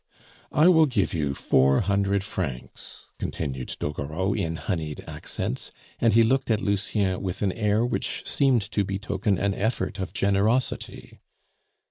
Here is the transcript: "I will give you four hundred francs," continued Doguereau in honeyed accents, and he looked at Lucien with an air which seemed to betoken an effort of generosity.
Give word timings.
"I 0.51 0.67
will 0.67 0.87
give 0.87 1.13
you 1.13 1.35
four 1.35 1.81
hundred 1.81 2.23
francs," 2.23 3.09
continued 3.19 3.75
Doguereau 3.79 4.33
in 4.33 4.55
honeyed 4.55 5.03
accents, 5.07 5.71
and 5.99 6.15
he 6.15 6.23
looked 6.23 6.49
at 6.49 6.59
Lucien 6.59 7.21
with 7.21 7.43
an 7.43 7.51
air 7.51 7.85
which 7.85 8.23
seemed 8.25 8.63
to 8.71 8.83
betoken 8.83 9.37
an 9.37 9.53
effort 9.53 9.99
of 9.99 10.11
generosity. 10.11 11.19